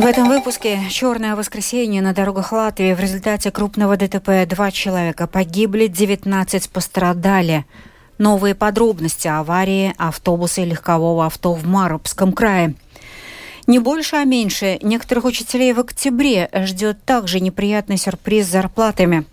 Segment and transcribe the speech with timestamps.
[0.00, 2.94] В этом выпуске «Черное воскресенье» на дорогах Латвии.
[2.94, 7.66] В результате крупного ДТП два человека погибли, 19 пострадали.
[8.16, 12.76] Новые подробности аварии автобуса и легкового авто в Маробском крае–
[13.70, 14.78] не больше, а меньше.
[14.82, 19.24] Некоторых учителей в октябре ждет также неприятный сюрприз с зарплатами.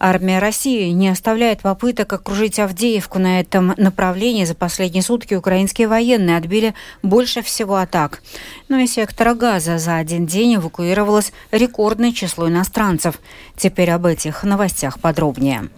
[0.00, 4.46] Армия России не оставляет попыток окружить Авдеевку на этом направлении.
[4.46, 8.22] За последние сутки украинские военные отбили больше всего атак.
[8.68, 13.20] Но из сектора газа за один день эвакуировалось рекордное число иностранцев.
[13.56, 15.68] Теперь об этих новостях подробнее.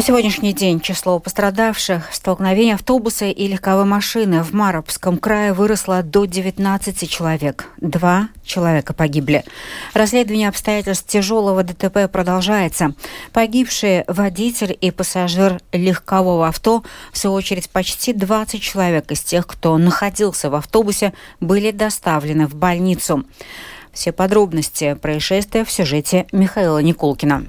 [0.00, 6.02] На сегодняшний день число пострадавших в столкновении автобуса и легковой машины в Маробском крае выросло
[6.02, 7.66] до 19 человек.
[7.76, 9.44] Два человека погибли.
[9.92, 12.94] Расследование обстоятельств тяжелого ДТП продолжается.
[13.34, 19.76] Погибшие водитель и пассажир легкового авто, в свою очередь почти 20 человек из тех, кто
[19.76, 23.26] находился в автобусе, были доставлены в больницу.
[23.92, 27.44] Все подробности происшествия в сюжете Михаила Никулкина.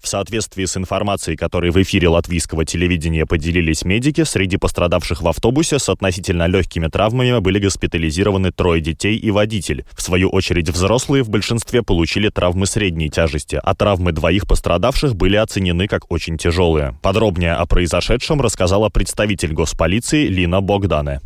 [0.00, 5.78] В соответствии с информацией, которой в эфире латвийского телевидения поделились медики, среди пострадавших в автобусе
[5.78, 9.84] с относительно легкими травмами были госпитализированы трое детей и водитель.
[9.96, 15.36] В свою очередь взрослые в большинстве получили травмы средней тяжести, а травмы двоих пострадавших были
[15.36, 16.96] оценены как очень тяжелые.
[17.02, 21.20] Подробнее о произошедшем рассказала представитель госполиции Лина Богдане.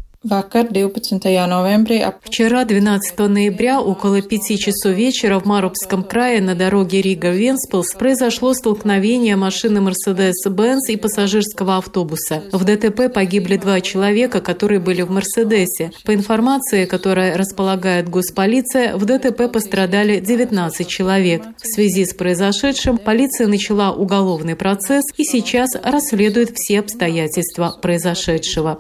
[2.23, 9.35] Вчера, 12 ноября, около пяти часов вечера в Марупском крае на дороге Рига-Венспилс произошло столкновение
[9.35, 12.45] машины Mercedes-Benz и пассажирского автобуса.
[12.53, 15.91] В ДТП погибли два человека, которые были в Мерседесе.
[16.05, 21.43] По информации, которой располагает госполиция, в ДТП пострадали 19 человек.
[21.61, 28.79] В связи с произошедшим полиция начала уголовный процесс и сейчас расследует все обстоятельства произошедшего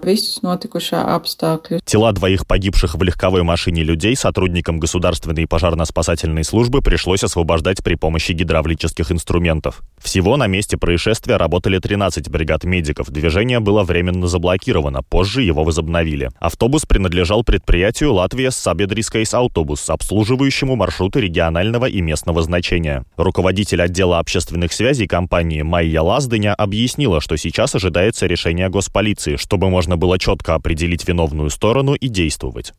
[1.32, 1.81] обстакли.
[1.84, 8.32] Тела двоих погибших в легковой машине людей сотрудникам Государственной пожарно-спасательной службы пришлось освобождать при помощи
[8.32, 9.81] гидравлических инструментов.
[10.03, 13.09] Всего на месте происшествия работали 13 бригад медиков.
[13.11, 16.31] Движение было временно заблокировано, позже его возобновили.
[16.41, 23.05] Автобус принадлежал предприятию «Latvijas Sabiedriskais Autobuss», обслуживающему маршруты регионального и местного значения.
[23.17, 29.97] Руководитель отдела общественных связей компании Майя Лаздыня объяснила, что сейчас ожидается решение госполиции, чтобы можно
[29.97, 32.73] было четко определить виновную сторону и действовать.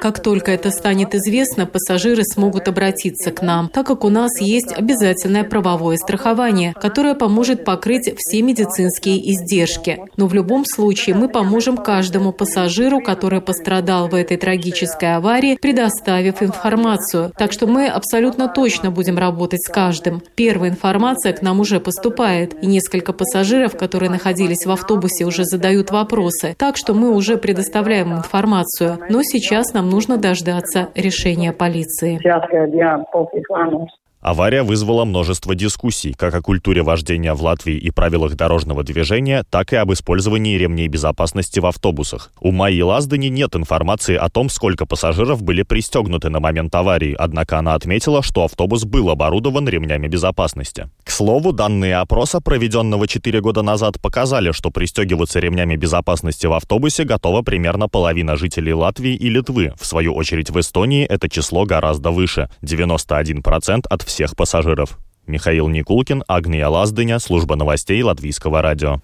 [0.00, 4.72] Как только это станет известно, пассажиры смогут обратиться к нам, так как у нас есть
[4.72, 9.98] обязательное правовое страхование, которое поможет покрыть все медицинские издержки.
[10.16, 16.40] Но в любом случае мы поможем каждому пассажиру, который пострадал в этой трагической аварии, предоставив
[16.42, 17.32] информацию.
[17.36, 20.22] Так что мы абсолютно точно будем работать с каждым.
[20.36, 25.90] Первая информация к нам уже поступает, и несколько пассажиров, которые находились в автобусе, уже задают
[25.90, 26.54] вопросы.
[26.56, 32.18] Так что мы уже предоставляем информацию информацию, но сейчас нам нужно дождаться решения полиции.
[34.24, 39.74] Авария вызвала множество дискуссий как о культуре вождения в Латвии и правилах дорожного движения, так
[39.74, 42.32] и об использовании ремней безопасности в автобусах.
[42.40, 47.58] У Майи Лаздани нет информации о том, сколько пассажиров были пристегнуты на момент аварии, однако
[47.58, 50.88] она отметила, что автобус был оборудован ремнями безопасности.
[51.02, 57.04] К слову, данные опроса, проведенного 4 года назад, показали, что пристегиваться ремнями безопасности в автобусе
[57.04, 59.74] готова примерно половина жителей Латвии и Литвы.
[59.78, 64.98] В свою очередь в Эстонии это число гораздо выше– 91% от всех всех пассажиров.
[65.26, 69.00] Михаил Никулкин, Агния Лаздыня, служба новостей Латвийского радио.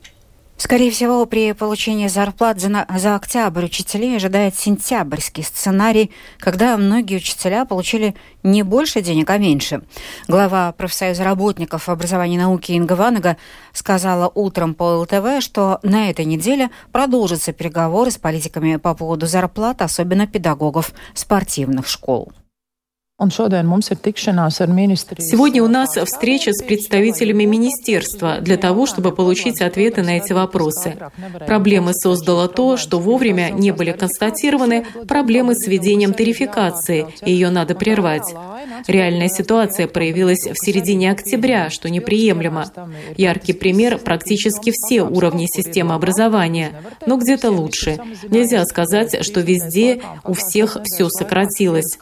[0.56, 7.64] Скорее всего, при получении зарплат за, за октябрь учителей ожидает сентябрьский сценарий, когда многие учителя
[7.64, 9.82] получили не больше денег, а меньше.
[10.28, 13.38] Глава профсоюза работников образования и науки Инга Ванага
[13.72, 19.80] сказала утром по ЛТВ, что на этой неделе продолжатся переговоры с политиками по поводу зарплат,
[19.80, 22.32] особенно педагогов спортивных школ.
[25.18, 30.96] Сегодня у нас встреча с представителями министерства для того, чтобы получить ответы на эти вопросы.
[31.46, 37.74] Проблемы создало то, что вовремя не были констатированы проблемы с введением тарификации, и ее надо
[37.74, 38.34] прервать.
[38.86, 42.64] Реальная ситуация проявилась в середине октября, что неприемлемо.
[43.18, 46.72] Яркий пример– практически все уровни системы образования,
[47.04, 47.98] но где-то лучше.
[48.28, 51.98] Нельзя сказать, что везде у всех все сократилось.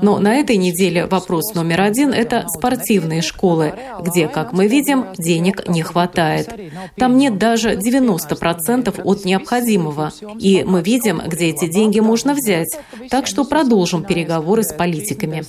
[0.00, 3.72] Но на этой этой неделе вопрос номер один– это спортивные школы,
[4.02, 6.52] где, как мы видим, денег не хватает.
[6.96, 10.12] Там нет даже 90% от необходимого.
[10.38, 12.78] И мы видим, где эти деньги можно взять.
[13.08, 15.42] Так что продолжим переговоры с политиками.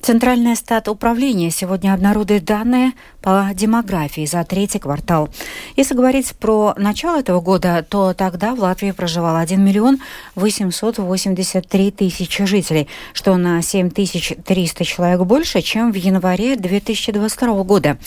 [0.00, 5.28] Центральное стат управления сегодня обнародует данные по демографии за третий квартал.
[5.76, 9.98] Если говорить про начало этого года, то тогда в Латвии проживало 1 миллион
[10.36, 17.98] 883 тысячи жителей, что на 7300 человек больше, чем в январе 2022 года.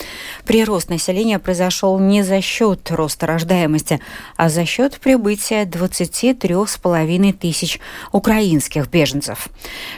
[0.44, 4.00] Прирост населения произошел не за счет роста рождаемости,
[4.36, 7.80] а за счет прибытия 23,5 тысяч
[8.12, 9.48] украинских беженцев.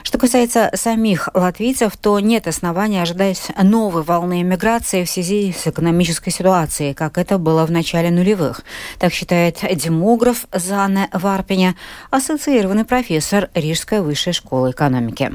[0.02, 6.31] Что касается самих латвийцев, то нет основания ожидать новой волны эмиграции в связи с экономической
[6.31, 8.62] ситуацией, как это было в начале нулевых.
[8.99, 11.76] Так считает демограф Зане Варпиня,
[12.11, 15.32] ассоциированный профессор Рижской высшей школы экономики.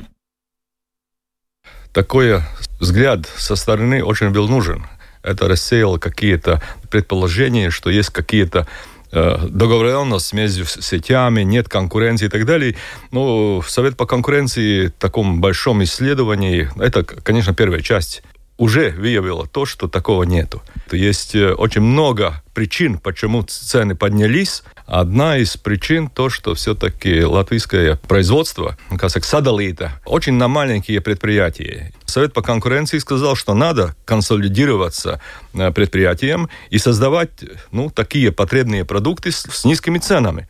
[1.93, 2.41] Такой
[2.79, 4.85] взгляд со стороны очень был нужен.
[5.23, 8.67] Это рассеяло какие-то предположения, что есть какие-то
[9.13, 12.77] Э, договоренность между сетями, нет конкуренции и так далее.
[13.11, 18.23] Ну, Совет по конкуренции в таком большом исследовании, это, конечно, первая часть
[18.61, 20.61] уже выявила то, что такого нету.
[20.91, 24.61] Есть э, очень много причин, почему цены поднялись.
[24.85, 31.91] Одна из причин то, что все-таки латвийское производство, как садолита, очень на маленькие предприятия.
[32.05, 35.19] Совет по конкуренции сказал, что надо консолидироваться
[35.55, 37.31] э, предприятиям и создавать
[37.71, 40.47] ну, такие потребные продукты с низкими ценами.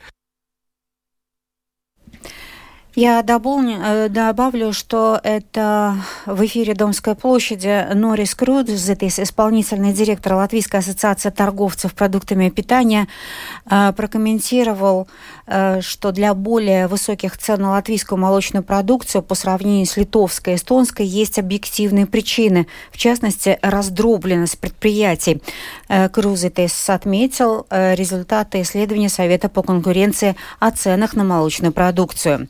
[2.95, 5.95] Я дополню, э, добавлю, что это
[6.25, 13.07] в эфире Домской площади Норис Крудзетис, исполнительный директор Латвийской ассоциации торговцев продуктами питания,
[13.69, 15.07] э, прокомментировал,
[15.81, 21.06] что для более высоких цен на латвийскую молочную продукцию по сравнению с литовской и эстонской
[21.06, 25.42] есть объективные причины, в частности, раздробленность предприятий.
[26.12, 32.48] Крузетис отметил результаты исследования Совета по конкуренции о ценах на молочную продукцию.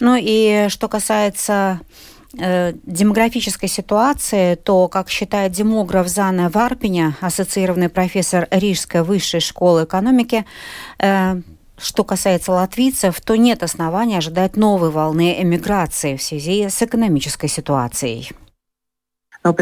[0.00, 1.80] Ну и что касается
[2.38, 10.44] э, демографической ситуации, то, как считает демограф Зана Варпиня, ассоциированный профессор Рижской высшей школы экономики,
[10.98, 11.40] э,
[11.80, 18.30] что касается латвийцев, то нет основания ожидать новой волны эмиграции в связи с экономической ситуацией.
[19.42, 19.54] Ну,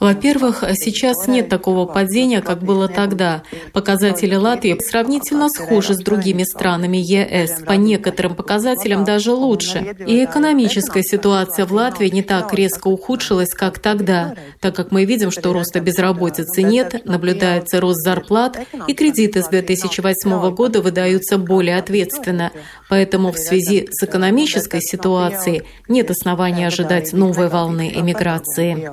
[0.00, 3.44] Во-первых, сейчас нет такого падения, как было тогда.
[3.72, 9.94] Показатели Латвии сравнительно схожи с другими странами ЕС, по некоторым показателям даже лучше.
[10.04, 15.30] И экономическая ситуация в Латвии не так резко ухудшилась, как тогда, так как мы видим,
[15.30, 18.58] что роста безработицы нет, наблюдается рост зарплат,
[18.88, 22.50] и кредиты с 2008 года выдаются более ответственно.
[22.88, 28.90] Поэтому в связи с экономической ситуацией нет оснований ожидать новых новой волны эмиграции.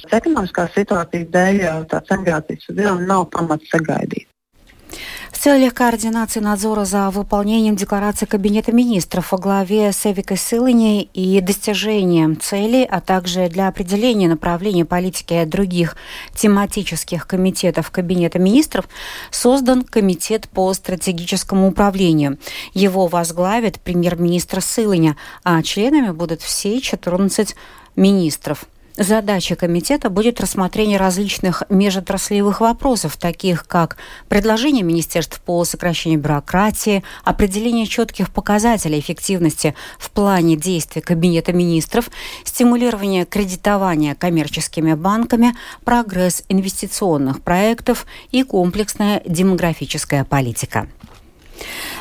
[5.32, 11.40] В целях координации надзора за выполнением декларации Кабинета министров во главе с Эвикой Сылыни и
[11.42, 15.98] достижением целей, а также для определения направления политики других
[16.34, 18.88] тематических комитетов Кабинета министров
[19.30, 22.40] создан Комитет по стратегическому управлению.
[22.74, 27.56] Его возглавит премьер-министр Сылыня, а членами будут все 14
[27.96, 28.66] министров.
[28.98, 33.98] Задача комитета будет рассмотрение различных межотраслевых вопросов, таких как
[34.30, 42.10] предложение министерств по сокращению бюрократии, определение четких показателей эффективности в плане действий Кабинета министров,
[42.46, 50.88] стимулирование кредитования коммерческими банками, прогресс инвестиционных проектов и комплексная демографическая политика.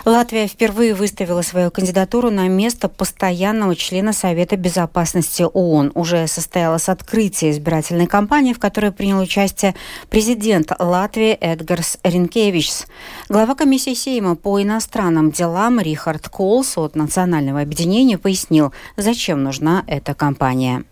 [0.04, 5.92] Латвия впервые выставила свою кандидатуру на место постоянного члена Совета безопасности ООН.
[5.94, 9.74] Уже состоялось открытие избирательной кампании, в которой принял участие
[10.10, 12.86] президент Латвии Эдгарс Ренкевичс.
[13.28, 20.14] Глава комиссии Сейма по иностранным делам Рихард Колс от Национального объединения пояснил, зачем нужна эта
[20.14, 20.84] кампания.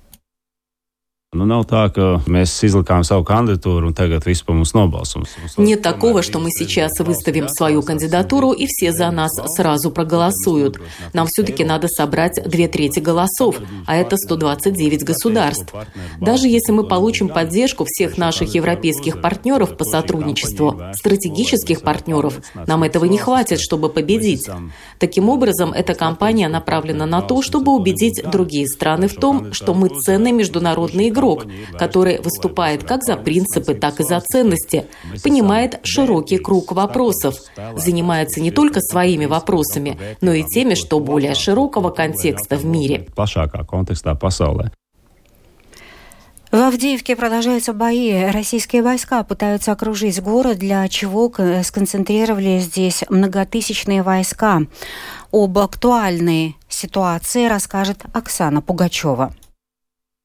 [1.32, 4.74] Nav tā, ka mēs izlikām savu кандидатуру, un tagad весь по mums.
[5.56, 10.78] Нет такого, что мы сейчас выставим свою кандидатуру, и все за нас сразу проголосуют.
[11.14, 15.72] Нам все-таки надо собрать две трети голосов, а это 129 государств.
[16.20, 23.06] Даже если мы получим поддержку всех наших европейских партнеров по сотрудничеству, стратегических партнеров, нам этого
[23.06, 24.50] не хватит, чтобы победить.
[24.98, 29.88] Таким образом, эта кампания направлена на то, чтобы убедить другие страны в том, что мы
[29.88, 31.46] ценный международный игрок, игрок,
[31.78, 34.86] который выступает как за принципы, так и за ценности,
[35.22, 37.36] понимает широкий круг вопросов,
[37.76, 43.06] занимается не только своими вопросами, но и теми, что более широкого контекста в мире.
[46.50, 48.26] В Авдеевке продолжаются бои.
[48.26, 54.60] Российские войска пытаются окружить город, для чего сконцентрировали здесь многотысячные войска.
[55.32, 59.32] Об актуальной ситуации расскажет Оксана Пугачева.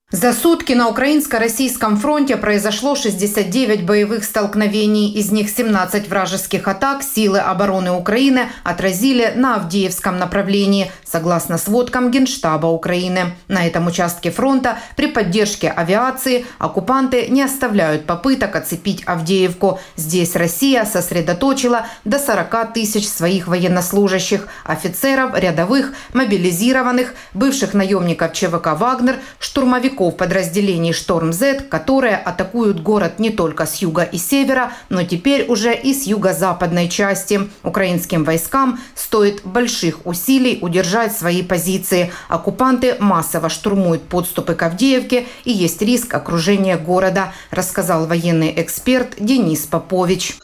[0.09, 7.39] За сутки на украинско-российском фронте произошло 69 боевых столкновений, из них 17 вражеских атак силы
[7.39, 13.35] обороны Украины отразили на Авдеевском направлении, согласно сводкам Генштаба Украины.
[13.49, 19.81] На этом участке фронта при поддержке авиации оккупанты не оставляют попыток оцепить Авдеевку.
[19.97, 29.17] Здесь Россия сосредоточила до 40 тысяч своих военнослужащих, офицеров, рядовых, мобилизированных, бывших наемников ЧВК «Вагнер»,
[29.39, 35.45] штурмовиков боевиков подразделений «Шторм-З», которые атакуют город не только с юга и севера, но теперь
[35.47, 37.41] уже и с юго-западной части.
[37.63, 42.11] Украинским войскам стоит больших усилий удержать свои позиции.
[42.29, 49.65] Оккупанты массово штурмуют подступы к Авдеевке и есть риск окружения города, рассказал военный эксперт Денис
[49.65, 50.35] Попович.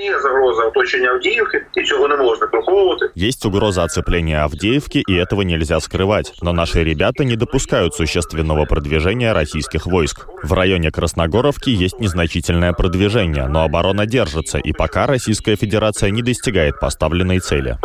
[3.15, 6.33] Есть угроза оцепления Авдеевки, и этого нельзя скрывать.
[6.41, 10.25] Но наши ребята не допускают существенного продвижения российских войск.
[10.41, 16.79] В районе Красногоровки есть незначительное продвижение, но оборона держится, и пока Российская Федерация не достигает
[16.79, 17.77] поставленной цели.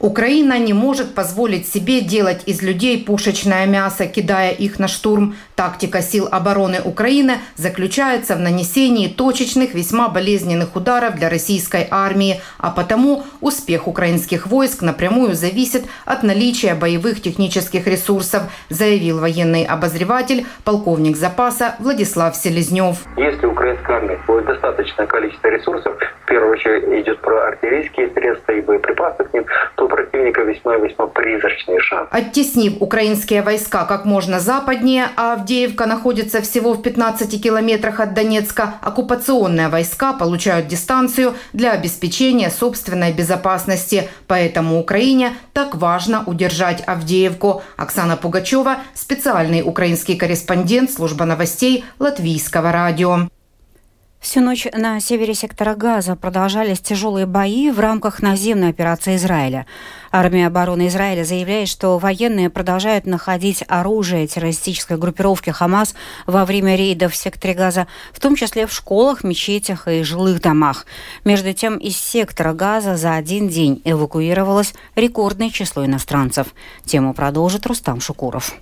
[0.00, 5.36] Украина не может позволить себе делать из людей пушечное мясо, кидая их на штурм.
[5.54, 12.70] Тактика сил обороны Украины заключается в нанесении точечных, весьма болезненных ударов для российской армии, а
[12.70, 21.16] потому успех украинских войск напрямую зависит от наличия боевых технических ресурсов, заявил военный обозреватель полковник
[21.16, 22.98] запаса Владислав Селезнев.
[23.16, 28.60] Если украинская армия будет достаточное количество ресурсов, в первую очередь идет про артиллерийские средства и
[28.60, 29.46] боеприпасы ним,
[29.76, 32.08] то у противника весьма-весьма призрачный шанс.
[32.10, 38.74] Оттеснив украинские войска как можно западнее, а Авдеевка находится всего в 15 километрах от Донецка,
[38.82, 44.08] оккупационные войска получают дистанцию для обеспечения собственной безопасности.
[44.26, 47.62] Поэтому Украине так важно удержать Авдеевку.
[47.76, 53.28] Оксана Пугачева, специальный украинский корреспондент служба новостей Латвийского радио.
[54.20, 59.64] Всю ночь на севере сектора Газа продолжались тяжелые бои в рамках наземной операции Израиля.
[60.12, 65.94] Армия обороны Израиля заявляет, что военные продолжают находить оружие террористической группировки «Хамас»
[66.26, 70.84] во время рейдов в секторе Газа, в том числе в школах, мечетях и жилых домах.
[71.24, 76.48] Между тем, из сектора Газа за один день эвакуировалось рекордное число иностранцев.
[76.84, 78.54] Тему продолжит Рустам Шукуров.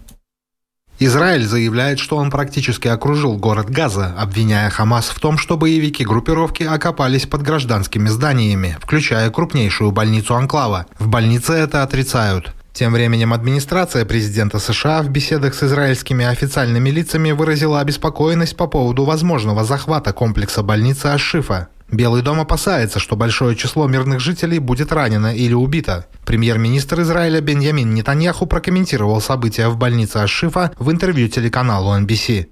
[1.00, 6.64] Израиль заявляет, что он практически окружил город Газа, обвиняя Хамас в том, что боевики группировки
[6.64, 10.87] окопались под гражданскими зданиями, включая крупнейшую больницу Анклава.
[10.99, 12.52] В больнице это отрицают.
[12.73, 19.05] Тем временем администрация президента США в беседах с израильскими официальными лицами выразила обеспокоенность по поводу
[19.05, 21.69] возможного захвата комплекса больницы Ашифа.
[21.90, 26.07] Белый дом опасается, что большое число мирных жителей будет ранено или убито.
[26.26, 32.49] Премьер-министр Израиля Беньямин Нетаньяху прокомментировал события в больнице Ашифа в интервью телеканалу NBC.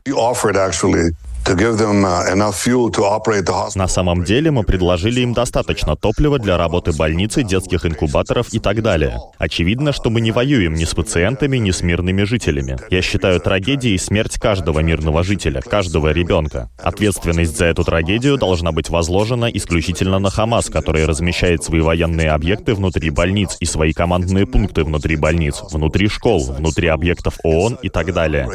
[1.48, 1.54] Uh,
[3.76, 8.82] На самом деле мы предложили им достаточно топлива для работы больницы, детских инкубаторов и так
[8.82, 9.20] далее.
[9.38, 12.76] Очевидно, что мы не воюем ни с пациентами, ни с мирными жителями.
[12.90, 16.68] Я считаю трагедией смерть каждого мирного жителя, каждого ребенка.
[16.82, 22.74] Ответственность за эту трагедию должна быть возложена исключительно на Хамас, который размещает свои военные объекты
[22.74, 28.12] внутри больниц и свои командные пункты внутри больниц, внутри школ, внутри объектов ООН и так
[28.12, 28.48] далее.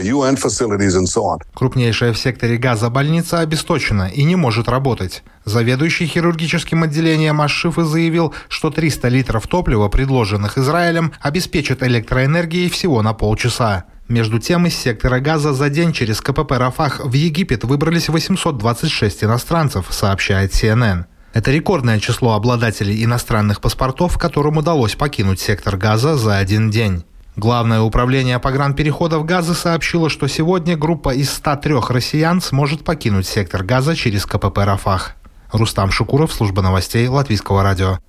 [1.53, 5.21] Крупнейшая в секторе Газа Газа больница обесточена и не может работать.
[5.45, 13.13] Заведующий хирургическим отделением Ашифы заявил, что 300 литров топлива, предложенных Израилем, обеспечат электроэнергией всего на
[13.13, 13.83] полчаса.
[14.07, 19.85] Между тем, из сектора газа за день через КПП «Рафах» в Египет выбрались 826 иностранцев,
[19.91, 21.05] сообщает CNN.
[21.33, 27.03] Это рекордное число обладателей иностранных паспортов, которым удалось покинуть сектор газа за один день.
[27.37, 33.95] Главное управление погранпереходов газа сообщило, что сегодня группа из 103 россиян сможет покинуть сектор газа
[33.95, 35.15] через КПП «Рафах».
[35.53, 37.99] Рустам Шукуров, служба новостей Латвийского радио.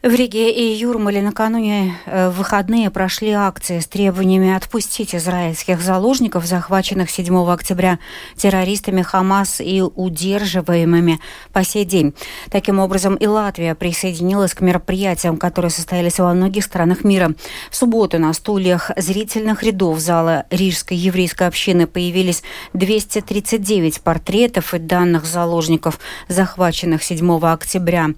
[0.00, 6.46] В Риге и Юрмале накануне э, в выходные прошли акции с требованиями отпустить израильских заложников,
[6.46, 7.98] захваченных 7 октября
[8.36, 11.18] террористами Хамас и удерживаемыми
[11.52, 12.14] по сей день.
[12.48, 17.32] Таким образом, и Латвия присоединилась к мероприятиям, которые состоялись во многих странах мира.
[17.68, 25.24] В субботу на стульях зрительных рядов зала Рижской еврейской общины появились 239 портретов и данных
[25.24, 28.10] заложников, захваченных 7 октября.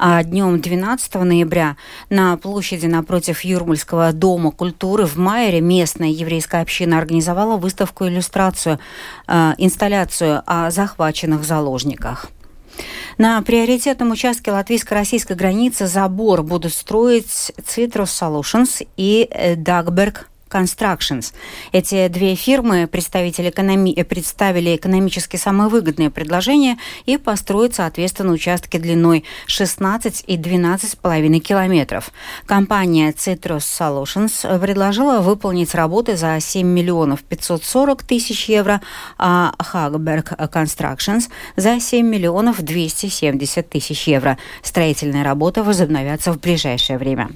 [0.00, 1.76] А днем 12 ноября
[2.10, 8.78] на площади напротив Юрмальского дома культуры в Майере местная еврейская община организовала выставку-иллюстрацию,
[9.26, 12.26] э, инсталляцию о захваченных заложниках.
[13.18, 21.32] На приоритетном участке латвийско-российской границы забор будут строить Citrus Solutions и Dagberg Constructions.
[21.72, 23.92] Эти две фирмы представители экономи...
[23.96, 32.10] Э, представили экономически самые выгодные предложения и построят, соответственно, участки длиной 16 и 12,5 километров.
[32.46, 38.80] Компания Citrus Solutions предложила выполнить работы за 7 миллионов 540 тысяч евро,
[39.18, 44.38] а Hagberg Constructions за 7 миллионов 270 тысяч евро.
[44.62, 47.30] Строительные работы возобновятся в ближайшее время.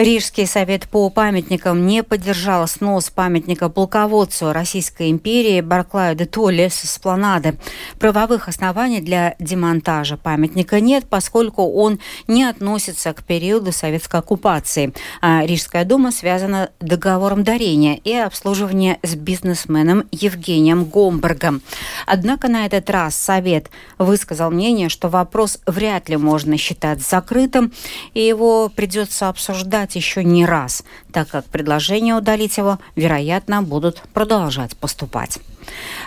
[0.00, 6.86] Рижский совет по памятникам не поддержал снос памятника полководцу Российской империи Барклаю де Толле с
[6.86, 7.58] эспланады.
[7.98, 14.94] Правовых оснований для демонтажа памятника нет, поскольку он не относится к периоду советской оккупации.
[15.20, 21.60] А Рижская дума связана договором дарения и обслуживания с бизнесменом Евгением Гомбергом.
[22.06, 27.74] Однако на этот раз Совет высказал мнение, что вопрос вряд ли можно считать закрытым,
[28.14, 34.02] и его придется обсуждать подать еще не раз, так как предложения удалить его, вероятно, будут
[34.14, 35.38] продолжать поступать.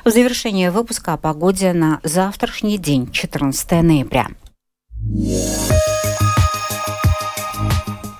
[0.05, 4.27] В завершение выпуска о погоде на завтрашний день, 14 ноября.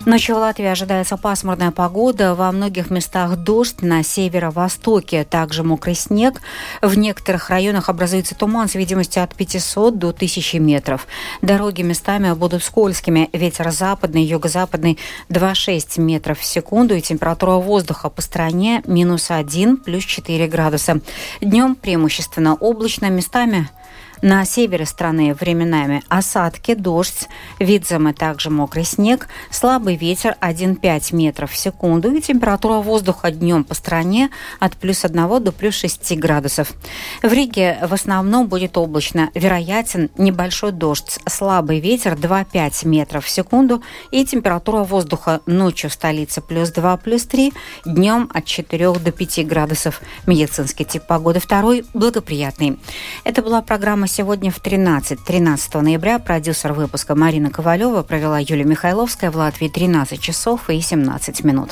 [0.05, 2.36] Ночью в Латвии ожидается пасмурная погода.
[2.36, 6.41] Во многих местах дождь, на северо-востоке также мокрый снег.
[6.81, 11.07] В некоторых районах образуется туман с видимостью от 500 до 1000 метров.
[11.41, 13.29] Дороги местами будут скользкими.
[13.31, 16.95] Ветер западный, юго-западный 2,6 метров в секунду.
[16.95, 21.00] И температура воздуха по стране минус 1, плюс 4 градуса.
[21.39, 23.69] Днем преимущественно облачно, местами
[24.24, 27.27] на севере страны временами осадки, дождь,
[27.60, 33.74] Видземы также мокрый снег, слабый ветер 1,5 метров в секунду и температура воздуха днем по
[33.74, 34.30] стране
[34.62, 36.72] от плюс 1 до плюс 6 градусов.
[37.22, 43.84] В Риге в основном будет облачно, вероятен небольшой дождь, слабый ветер 2,5 метров в секунду
[44.12, 47.51] и температура воздуха ночью в столице плюс 2, плюс 3,
[47.86, 50.02] днем от 4 до 5 градусов.
[50.28, 52.80] Медицинский тип погоды второй благоприятный.
[53.26, 55.23] Это была программа сегодня в 13.
[55.23, 61.43] 13 ноября продюсер выпуска Марина Ковалева провела Юлия Михайловская в Латвии 13 часов и 17
[61.43, 61.71] минут.